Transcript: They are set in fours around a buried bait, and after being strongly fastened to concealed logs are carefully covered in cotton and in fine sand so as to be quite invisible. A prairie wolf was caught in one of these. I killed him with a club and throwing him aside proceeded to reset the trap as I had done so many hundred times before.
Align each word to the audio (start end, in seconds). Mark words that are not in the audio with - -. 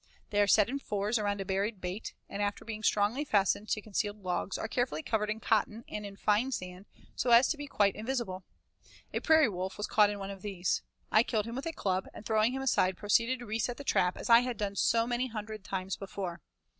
They 0.31 0.41
are 0.41 0.47
set 0.47 0.67
in 0.67 0.79
fours 0.79 1.19
around 1.19 1.41
a 1.41 1.45
buried 1.45 1.79
bait, 1.79 2.15
and 2.27 2.41
after 2.41 2.65
being 2.65 2.81
strongly 2.81 3.23
fastened 3.23 3.69
to 3.69 3.83
concealed 3.83 4.23
logs 4.23 4.57
are 4.57 4.67
carefully 4.67 5.03
covered 5.03 5.29
in 5.29 5.39
cotton 5.39 5.83
and 5.87 6.07
in 6.07 6.15
fine 6.15 6.51
sand 6.51 6.87
so 7.15 7.29
as 7.29 7.47
to 7.49 7.57
be 7.57 7.67
quite 7.67 7.93
invisible. 7.95 8.43
A 9.13 9.19
prairie 9.19 9.47
wolf 9.49 9.77
was 9.77 9.85
caught 9.85 10.09
in 10.09 10.17
one 10.17 10.31
of 10.31 10.41
these. 10.41 10.81
I 11.11 11.21
killed 11.21 11.45
him 11.45 11.53
with 11.55 11.67
a 11.67 11.71
club 11.71 12.07
and 12.15 12.25
throwing 12.25 12.53
him 12.53 12.63
aside 12.63 12.97
proceeded 12.97 13.37
to 13.37 13.45
reset 13.45 13.77
the 13.77 13.83
trap 13.83 14.17
as 14.17 14.27
I 14.27 14.39
had 14.39 14.57
done 14.57 14.75
so 14.75 15.05
many 15.05 15.27
hundred 15.27 15.63
times 15.63 15.97
before. 15.97 16.41